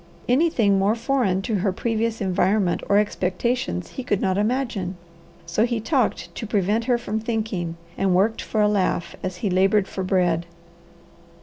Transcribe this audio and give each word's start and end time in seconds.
Anything 0.27 0.79
more 0.79 0.95
foreign 0.95 1.43
to 1.43 1.57
her 1.57 1.71
previous 1.71 2.21
environment 2.21 2.81
or 2.89 2.97
expectations 2.97 3.89
he 3.91 4.03
could 4.03 4.19
not 4.19 4.35
imagine. 4.35 4.97
So 5.45 5.63
he 5.63 5.79
talked 5.79 6.33
to 6.33 6.47
prevent 6.47 6.85
her 6.85 6.97
from 6.97 7.19
thinking, 7.19 7.77
and 7.99 8.15
worked 8.15 8.41
for 8.41 8.61
a 8.61 8.67
laugh 8.67 9.15
as 9.21 9.37
he 9.45 9.49
laboured 9.51 9.87
for 9.87 10.03
bread. 10.03 10.47